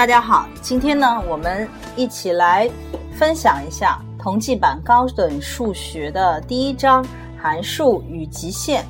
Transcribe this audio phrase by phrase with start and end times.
[0.00, 2.66] 大家好，今天呢，我们一起来
[3.12, 7.04] 分享一下同济版高等数学的第一章
[7.36, 8.82] 函数与极限，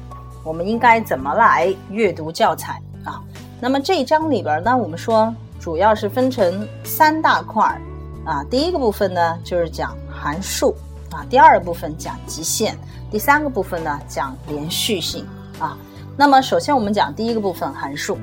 [0.44, 3.20] 我们应该怎么来阅读教材啊？
[3.60, 7.82] 那么这一章里边呢，我们说主要是分成三大块儿
[8.24, 10.76] 啊，第一个部分呢就是讲函数
[11.10, 12.76] 啊，第二个部分讲极限，
[13.10, 15.26] 第三个部分呢讲连续性
[15.58, 15.76] 啊。
[16.16, 18.16] 那么首先我们讲第一个部分函数。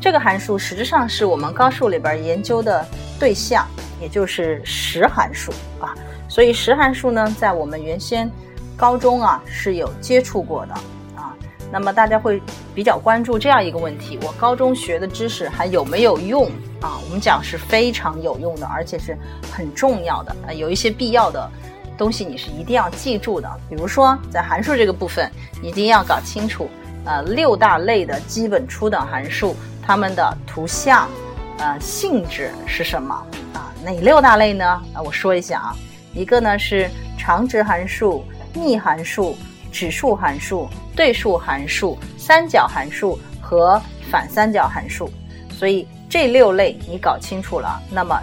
[0.00, 2.86] 这个函数实质上是我们高数里边研究的
[3.18, 3.66] 对象，
[4.00, 5.94] 也就是实函数啊。
[6.26, 8.30] 所以实函数呢，在我们原先
[8.78, 10.74] 高中啊是有接触过的
[11.14, 11.36] 啊。
[11.70, 12.40] 那么大家会
[12.74, 16.46] 比较关注这样一个问题：我高中学的知识还有没有用
[16.80, 16.96] 啊？
[17.04, 19.14] 我们讲是非常有用的，而且是
[19.52, 20.52] 很重要的啊。
[20.52, 21.50] 有一些必要的
[21.98, 25.30] 东西你是一定要记住的，比如说在函数这个部分，
[25.62, 26.70] 一定要搞清楚
[27.04, 29.54] 呃六大类的基本初等函数。
[29.90, 31.10] 它们的图像，
[31.58, 33.12] 呃，性质是什么
[33.52, 33.74] 啊？
[33.84, 34.64] 哪六大类呢？
[34.94, 35.76] 啊，我说一下啊，
[36.14, 36.88] 一个呢是
[37.18, 38.24] 长值函数、
[38.54, 39.36] 幂函数、
[39.72, 43.82] 指数函数、对数函数、三角函数和
[44.12, 45.10] 反三角函数。
[45.58, 48.16] 所以这六类你搞清楚了，那么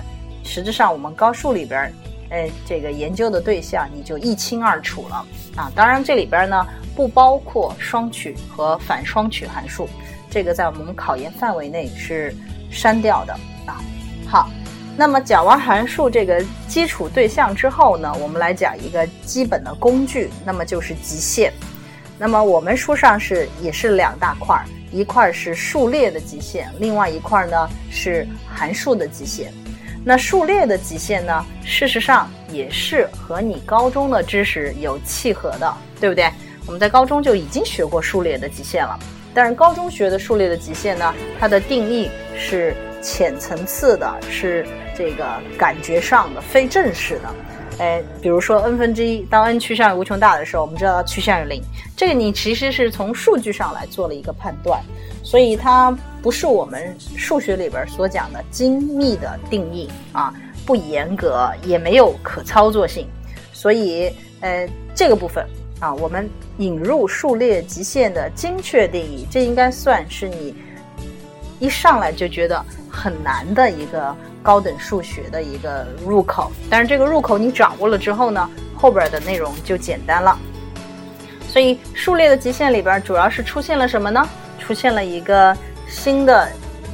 [0.45, 1.93] 实质上我们高数里边，
[2.29, 5.25] 呃，这个研究的对象你就一清二楚了
[5.57, 5.69] 啊。
[5.75, 6.65] 当然这里边呢
[6.95, 9.89] 不包括双曲和反双曲函数。
[10.29, 12.33] 这个在我们考研范围内是
[12.69, 13.33] 删掉的
[13.65, 13.81] 啊。
[14.27, 14.49] 好，
[14.95, 21.53] 那么讲完函数这个基础对象之后呢，我们来讲一个基本的工具，那么就是极限。
[22.19, 29.53] 那么我们书上是也是两大块儿，一块儿是数列的极限，另外一块儿呢是函数的极限。
[30.03, 36.31] 那数列的极限呢，事实上也是和你高中的知识有契合的，对不对？
[36.65, 38.97] 我们在高中就已经学过数列的极限了。
[39.37, 44.65] 但是高中学的数列的极限呢，它的定义是浅层次的，是
[44.97, 45.23] 这个
[45.59, 47.35] 感觉上的、非正式的。
[47.77, 51.61] 哎，比如说 n 分之一，当 n 趋向于无穷大的时候，我们知道它趋向于零。
[51.95, 54.81] 这个你其实是从数据上来做了一个判断，
[55.21, 60.33] 所以它不是我们数学里边所讲的精密的定义啊，
[60.65, 63.07] 不严格，也没有可操作性。
[63.53, 64.11] 所以，
[64.41, 65.47] 呃，这个部分。
[65.79, 70.55] 啊，我们引入数列极限的精确定义，这应该算是你
[71.59, 76.51] 一上来就觉得很难的一个高等数学的一个入口。
[76.69, 80.37] 但是这个入口你掌握了之后呢，后边的内容就简单了。
[81.47, 84.27] 所以数列的极限里边主要是出现了什么呢？
[84.59, 85.55] 出现了一个
[85.87, 86.49] 新的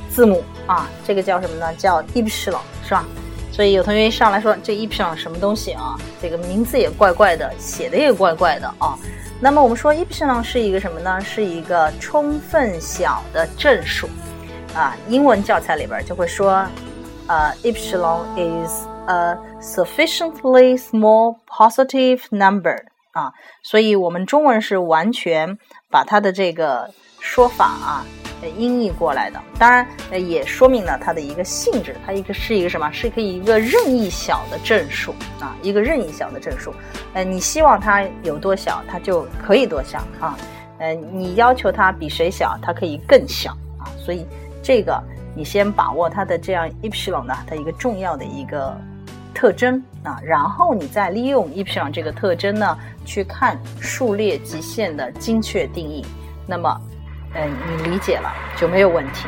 [0.09, 1.73] 字母啊，这个叫什么呢？
[1.75, 3.05] 叫 epsilon，是吧？
[3.53, 5.95] 所以有同学一上来说这 epsilon 什么东西啊？
[6.19, 8.97] 这个名字也怪怪的，写的也怪怪的啊。
[9.39, 11.21] 那么我们说 epsilon 是一个什么呢？
[11.21, 14.09] 是一个充分小的正数
[14.73, 14.97] 啊。
[15.07, 16.65] 英文教材里边就会说，
[17.27, 22.75] 呃，epsilon is a sufficiently small positive number
[23.11, 23.31] 啊。
[23.61, 25.59] 所以我们中文是完全
[25.91, 28.05] 把它的这个说法啊。
[28.49, 32.91] 音译过来的，当然，呃，也说明了它的一个性质，它一个是一个什么？
[32.91, 36.73] 是可以一个任意小的正数啊，一个任意小的正数。
[37.13, 40.37] 呃，你希望它有多小，它就可以多小啊。
[40.79, 43.87] 呃，你要求它比谁小，它可以更小啊。
[43.97, 44.25] 所以
[44.61, 45.01] 这个
[45.35, 48.75] 你先把握它的这样 epsilon 的它一个重要的一个
[49.33, 56.05] 特征啊，然后你再利用 epsilon 这个特征呢，去看数列极限的精确定义。
[56.47, 56.79] 那么。
[57.35, 59.27] 嗯，你理解了就没有问题。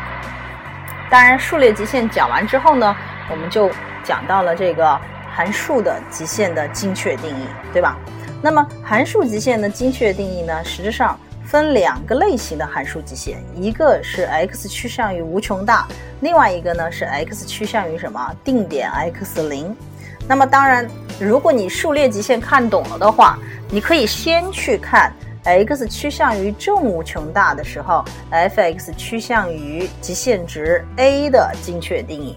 [1.10, 2.96] 当然，数列极限讲完之后呢，
[3.30, 3.70] 我们就
[4.04, 5.00] 讲到了这个
[5.34, 7.98] 函数的极限的精确定义，对吧？
[8.42, 15.88] 那么函数极限的精确定义呢，实质上分两个类型的函数极限，一个是 x 趋向于无穷大，
[16.22, 19.76] 另外一个呢是 x 趋向于什么定点 x 零。
[20.28, 20.88] 那么当然，
[21.20, 23.38] 如果你数列极限看懂了的话，
[23.70, 25.14] 你可以先去看。
[25.46, 32.36] X 趋向于正无穷大的时候，f(x) 趋向于极限值 a 的精确定义。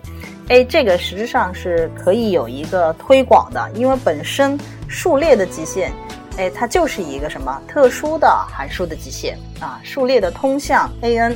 [0.49, 5.91] a 这个实质上是可以有一个推广的，因为本身数列的极限，
[6.37, 9.81] 哎，它就是一个什么特殊的函数的极限啊？
[9.83, 11.35] 数列的通项 a_n，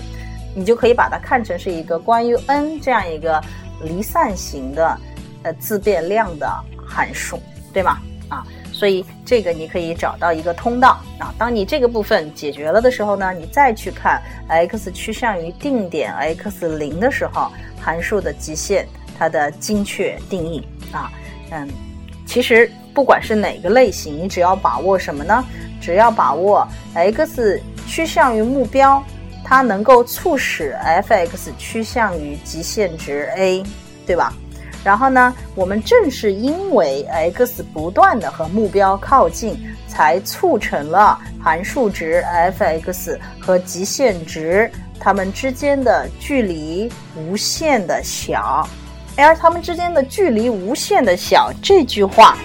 [0.55, 3.43] 你就可以把它看成是一个关于 n 这样一个
[3.83, 4.99] 离散型的
[5.43, 6.51] 呃自变量的
[6.87, 7.39] 函数，
[7.73, 7.99] 对吗？
[8.29, 8.47] 啊？
[8.82, 11.32] 所以这个你可以找到一个通道啊。
[11.38, 17.49] 当你这个部分解决了的时候呢，你再去看 x 趋向于定点 x 零的时候，
[17.81, 18.84] 函数的极限
[19.17, 21.12] 它的精确定义啊。
[21.52, 21.69] 嗯，
[22.26, 25.44] 其实不管是哪个类型，你只要把握什么呢？
[25.81, 29.00] 只要把握 x 趋向于目标，
[29.44, 33.62] 它能够促使 f(x) 趋向于极限值 a
[34.05, 34.34] 对吧？
[34.84, 39.56] 然后呢，我们正是因为 x 不断的和目标靠近，
[39.87, 48.69] 才促成了函数值 f(x) 和极限值它们之间的距离无限的小。
[49.14, 52.37] 而它们之间的距离无限的小这句话，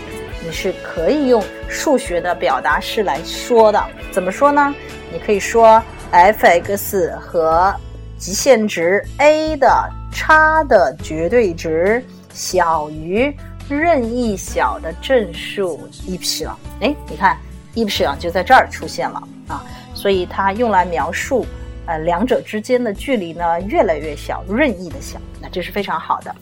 [0.45, 3.83] 你是可以用数学的表达式来说的。
[4.11, 4.75] 怎么说呢？
[5.11, 5.81] 你可以说
[6.11, 7.73] f(x) 和
[8.17, 12.03] 极限值 a 的差的绝对值。
[12.37, 13.35] 小于
[13.67, 16.51] 任意小的正数，epsil
[16.81, 17.35] 哎，你看
[17.73, 21.47] epsilon 就在这儿出现了啊，所以它用来描述
[21.87, 26.33] 呃两者之间的距离呢越来越小，任意的小，那这是非常好的。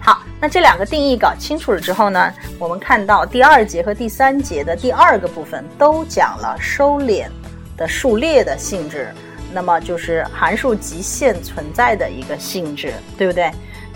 [0.00, 7.28] 好，那这两个定义搞清楚了之后呢，我们看到第二节和第三节的第二个部分都讲了收敛
[7.76, 9.14] 的数列的性质，
[9.52, 13.52] 那么就是函数极限存在的一个性质，对不对？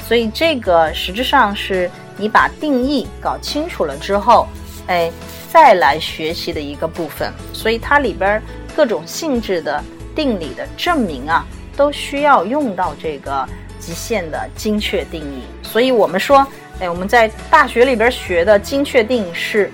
[0.07, 4.47] 所以这个实质上是你把定义搞清楚了之后，
[4.87, 5.11] 哎，
[5.51, 7.33] 再来学习的一个部分。
[7.55, 8.41] 所以它里边
[8.77, 9.83] 各种性质的
[10.15, 13.49] 定理的证明啊，都需要用到这个
[13.79, 15.43] 极限的精确定义。
[15.63, 16.47] 所以我们说，
[16.81, 19.73] 哎，我们在大学里边学的精确定义是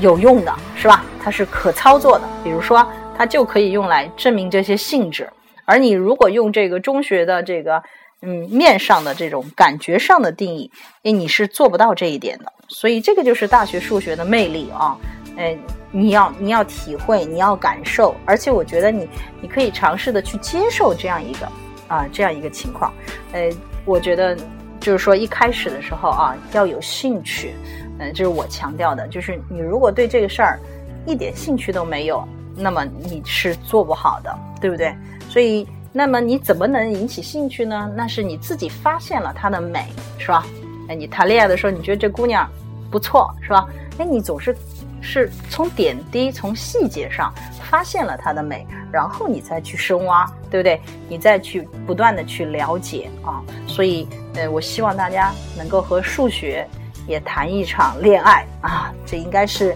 [0.00, 1.04] 有用的，是吧？
[1.22, 2.26] 它是可操作的。
[2.42, 2.84] 比如说，
[3.14, 5.30] 它就可以用来证明这些性质。
[5.66, 7.82] 而你如果用这个中学的这个。
[8.22, 10.70] 嗯，面上的这种感觉上的定义，
[11.02, 12.52] 哎，你是做不到这一点的。
[12.68, 14.96] 所以这个就是大学数学的魅力啊！
[15.36, 15.56] 哎，
[15.92, 19.06] 你要你要体会，你要感受，而且我觉得你
[19.40, 21.46] 你可以尝试的去接受这样一个
[21.88, 22.92] 啊这样一个情况。
[23.32, 23.50] 呃，
[23.84, 24.36] 我觉得
[24.80, 27.54] 就是说一开始的时候啊要有兴趣，
[27.98, 30.58] 嗯，这是我强调的，就是你如果对这个事儿
[31.04, 32.26] 一点兴趣都没有，
[32.56, 34.92] 那么你是做不好的，对不对？
[35.28, 35.68] 所以。
[35.96, 37.90] 那么你怎么能引起兴趣呢？
[37.96, 39.86] 那是你自己发现了她的美，
[40.18, 40.44] 是吧？
[40.90, 42.46] 哎，你谈恋爱的时候，你觉得这姑娘
[42.90, 43.66] 不错，是吧？
[43.96, 44.54] 哎，你总是
[45.00, 47.32] 是从点滴、从细节上
[47.62, 50.78] 发现了她的美，然后你再去深挖，对不对？
[51.08, 53.42] 你再去不断的去了解啊。
[53.66, 56.68] 所以，呃，我希望大家能够和数学
[57.08, 58.92] 也谈一场恋爱啊。
[59.06, 59.74] 这应该是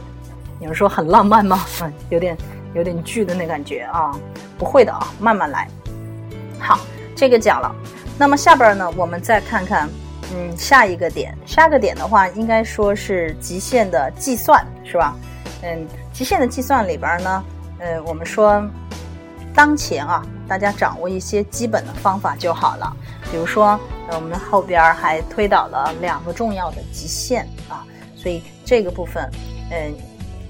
[0.58, 1.64] 你们说很浪漫吗？
[1.81, 2.37] 嗯，有点
[2.75, 4.14] 有点剧的那感觉啊。
[4.58, 5.66] 不会的啊，慢慢来。
[6.61, 6.79] 好，
[7.17, 7.75] 这个讲了，
[8.19, 9.89] 那么下边呢，我们再看看，
[10.33, 15.17] 嗯，下一个点，下个点的话，应该说是极限的计算，是吧？
[15.62, 17.45] 嗯，极限的计算里边呢，
[17.79, 18.62] 呃，我们说，
[19.55, 22.97] 当前啊，大家掌握一些基本的方法就好了。
[23.31, 23.79] 比如说，
[24.09, 27.85] 呃我们后边还推导了两个重要的极限啊，
[28.17, 29.31] 所以这个部分，
[29.71, 29.95] 嗯，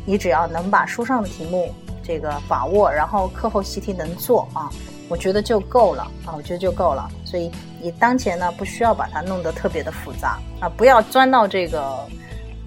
[0.05, 4.71] 你只要能把书上的题目这个把握，然后课后习题能做啊。
[5.11, 7.07] 我觉得就够了啊，我觉得就够了。
[7.25, 7.51] 所以
[7.83, 12.07] 你当前呢，不需要把它弄得特别的复杂啊，不要钻到这个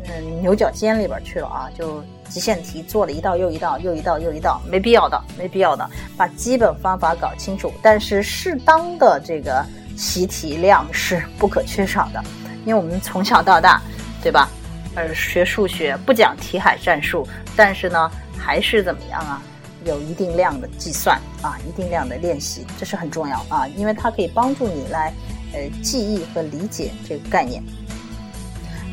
[0.06, 1.70] 嗯牛角尖里边去了啊。
[1.76, 5.90] 就极限题做了一道又一道，又一道又一道，没必要的，没必要的。
[6.18, 12.22] 把基本方法搞清楚，但是适当的这个习题量是不可缺少的，
[12.66, 13.82] 因为我们从小到大，
[14.22, 14.50] 对吧？
[14.96, 19.42] 呃，学数学不讲题海战术，但是呢，还是怎么样啊？
[19.86, 25.14] 有一定量的计算啊，一定量的练习，这是很重要啊，因为它可以帮助你来
[25.54, 27.62] 呃记忆和理解这个概念。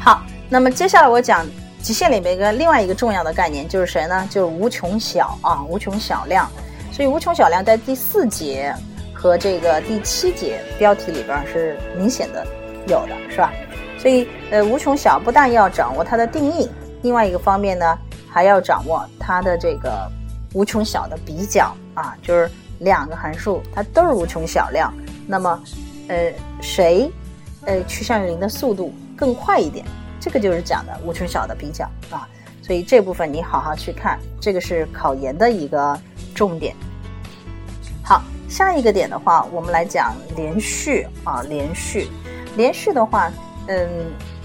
[0.01, 1.47] 好，那么接下来我讲
[1.83, 4.27] 极限里面一个另外一个重要的概念就是谁呢？
[4.31, 6.51] 就是无穷小啊，无穷小量。
[6.93, 8.75] 所以无穷小量在第四节
[9.15, 12.47] 和这个第七节标题里边是明显的
[12.89, 13.53] 有的，是吧？
[13.99, 16.69] 所以呃，无穷小不但要掌握它的定义，
[17.03, 20.11] 另外一个方面呢，还要掌握它的这个。
[20.53, 24.93] 无穷小的比较啊，就是两个函数它都是无穷小量，
[25.27, 25.63] 那么，
[26.09, 27.11] 呃，谁，
[27.67, 29.85] 呃，趋向于零的速度更快一点？
[30.19, 32.29] 这个就是讲的无穷小的比较啊。
[32.63, 35.99] 所以这部分你好好去看，这个是考研的一个
[36.35, 36.75] 重点。
[38.03, 42.09] 好，下一个点的话，我们来讲连续啊，连续，
[42.57, 43.31] 连续的话，
[43.67, 43.89] 嗯，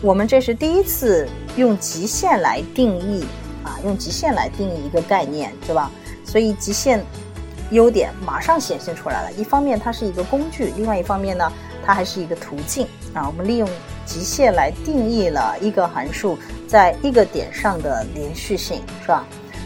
[0.01, 3.25] 我们这是第一次用极限来定义。
[3.65, 5.91] 啊，用极限来定义一个概念，是吧？
[6.23, 7.03] 所以极限
[7.71, 9.31] 优点马上显现出来了。
[9.33, 11.51] 一方面它是一个工具，另外一方面呢，
[11.85, 13.25] 它还是一个途径啊。
[13.27, 13.67] 我们利用
[14.05, 19.25] 极限来定义了一个函数在一个点上的连续性，是吧？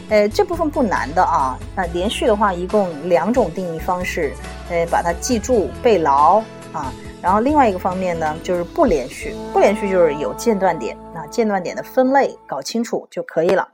[0.09, 1.59] 呃，这部分不难的啊。
[1.75, 4.33] 那连续的话，一共两种定义方式，
[4.69, 6.41] 呃，把它记住背牢
[6.73, 6.91] 啊。
[7.21, 13.67] 然后另外一个方面呢，就是不连续，不连续就是有间断点，那间断点的分类搞清楚就可以了。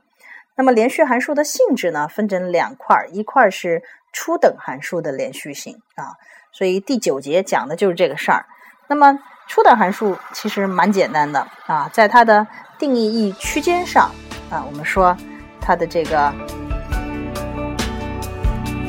[0.58, 6.16] 那么连续函数的性质呢，分成两块儿，一块儿是初等函数的连续性啊，
[6.50, 8.46] 所以第九节讲的就是这个事儿。
[8.88, 12.46] 那么初等函数其实蛮简单的啊，在它的
[12.78, 14.10] 定义域区间上
[14.50, 15.14] 啊，我们说
[15.60, 16.32] 它的这个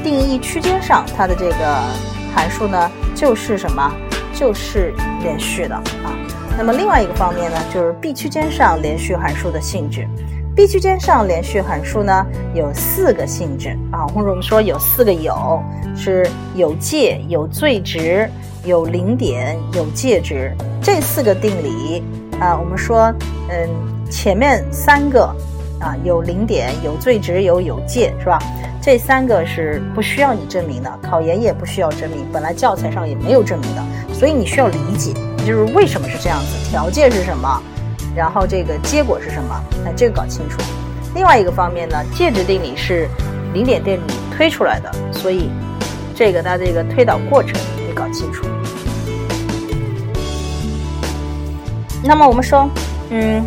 [0.01, 1.83] 定义区间上，它的这个
[2.33, 3.91] 函数呢就是什么？
[4.33, 6.15] 就是连续的啊。
[6.57, 10.07] 那么另外一个方面呢，就是 B 区间上连续函数的性质。
[10.57, 15.61] B 区间上连续函数呢有四个性质啊，或者我们说有四个有，
[15.95, 18.27] 是有界、有最值、
[18.65, 20.51] 有零点、有界值。
[20.81, 22.01] 这四个定理
[22.39, 23.13] 啊，我们说，
[23.49, 23.69] 嗯，
[24.09, 25.25] 前面三个
[25.79, 28.39] 啊有零点、有最值、有有界，是吧？
[28.81, 35.13] 这三个是不需要你证明的，考研也不需要证明，本来教材上也没有证明的，所以你需要理解，
[35.45, 37.61] 就是为什么是这样子，条件是什么。
[38.17, 39.63] 然后这个结果是什么？
[39.85, 40.57] 哎，这个搞清楚。
[41.13, 43.07] 另外一个方面呢，介质定理是
[43.53, 45.51] 零点定理推出来的，所以
[46.15, 47.53] 这个它这个推导过程
[47.87, 48.47] 你搞清楚。
[52.03, 52.67] 那么我们说，
[53.11, 53.45] 嗯，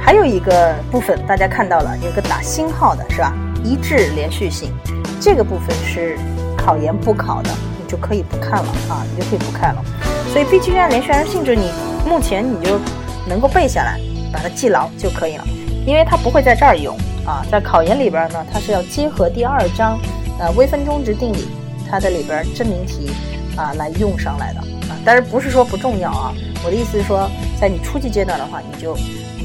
[0.00, 3.34] 还有一个部分大家看到了，有个打星号的是吧？
[3.62, 4.72] 一致连续性，
[5.20, 6.16] 这个部分是
[6.56, 9.84] 考研不考的，你就可以不看了啊，你就可以不看了。
[10.32, 11.70] 所以 B 区间连续函数性质，你
[12.08, 12.80] 目前你就。
[13.28, 14.00] 能够背下来，
[14.32, 15.44] 把它记牢就可以了，
[15.86, 19.98] 因为它不会在这儿用啊，在考研里边呢，它是要结合第二章，
[20.38, 21.48] 呃，微分中值定理，
[21.90, 23.10] 它的里边证明题
[23.56, 26.32] 啊来用上来的啊，但是不是说不重要啊？
[26.64, 27.28] 我的意思是说，
[27.60, 28.96] 在你初级阶段的话，你就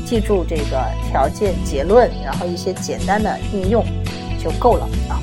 [0.06, 3.84] 记住这个条件、结论，然后一些简单的应用
[4.44, 5.22] 就够了啊。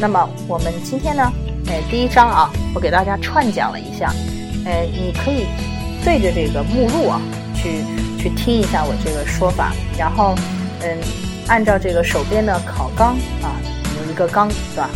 [0.00, 1.32] 那么我们今天呢，
[1.68, 4.12] 哎，第一章啊，我给大家串讲了一下，
[4.66, 5.46] 哎，你可以
[6.04, 7.20] 对着这个目录啊。
[7.64, 7.82] 去
[8.18, 10.34] 去听一下我这个说法，然后，
[10.82, 10.98] 嗯，
[11.48, 13.56] 按照这个手边的考纲啊，
[13.96, 14.90] 有一个纲是吧？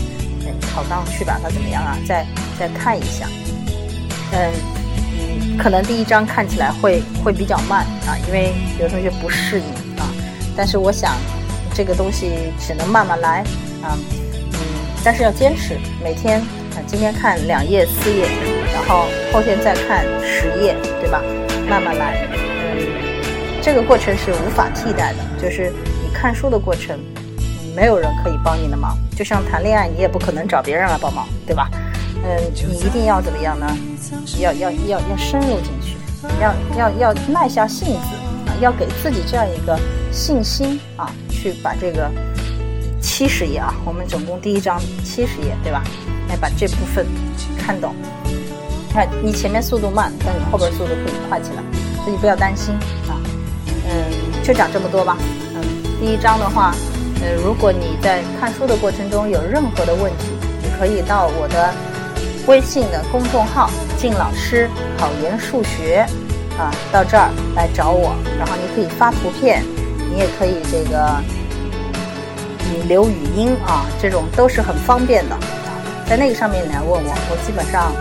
[0.44, 1.96] 嗯，考纲去把它怎么样啊？
[2.06, 2.26] 再
[2.58, 3.26] 再看一下，
[4.32, 4.52] 嗯
[5.18, 9.66] 嗯，可能第一章看起来会会比较慢啊，因为有同学不适应
[9.98, 10.04] 啊。
[10.54, 11.16] 但是我想，
[11.74, 13.40] 这个东西只能慢慢来
[13.82, 13.96] 啊，
[14.52, 14.60] 嗯，
[15.02, 18.28] 但是要坚持，每天啊，今天看两页四页，
[18.74, 21.22] 然后后天再看十页，对吧？
[21.68, 22.47] 慢慢来。
[23.68, 25.70] 这个过程是无法替代的，就是
[26.02, 26.98] 你看书的过程，
[27.76, 28.96] 没有人可以帮你的忙。
[29.14, 31.68] 就像谈恋爱，你也不可能找别人来帮忙，对吧？
[32.24, 32.34] 嗯，
[32.66, 33.66] 你一定要怎么样呢？
[34.40, 35.98] 要要要要深入进去，
[36.40, 39.78] 要要要耐下性子啊，要给自己这样一个
[40.10, 42.10] 信心啊，去把这个
[43.02, 45.84] 七十页啊，我们总共第一章七十页，对吧？
[46.30, 47.06] 来把这部分
[47.58, 47.94] 看懂。
[48.90, 51.62] 看你前面速度慢，但你后边速度可以快起来，
[52.02, 52.74] 所以不要担心。
[54.48, 55.14] 就讲这么多吧。
[55.54, 55.62] 嗯，
[56.00, 56.74] 第一章的话，
[57.20, 60.24] 呃，如果你在看书的过程中有任何的问题，
[60.62, 61.70] 你可以到我的
[62.46, 63.68] 微信的公众号
[64.00, 66.06] “靳老师考研数学”
[66.58, 68.14] 啊，到这儿来找我。
[68.38, 69.62] 然后你可以发图片，
[70.10, 71.22] 你也可以这个
[72.72, 75.36] 你留语音啊，这种都是很方便的。
[76.06, 77.92] 在那个上面来问我，我基本上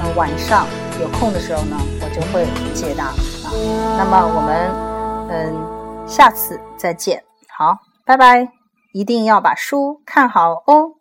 [0.00, 0.68] 呃晚上
[1.02, 3.50] 有空的时候呢，我就会解答啊。
[3.98, 4.86] 那么我们。
[5.28, 5.75] 嗯，
[6.06, 8.52] 下次再见，好，拜拜，
[8.92, 10.94] 一定要把书看好哦。